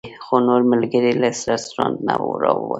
[0.23, 2.69] خو نور ملګري له رسټورانټ نه راووتل.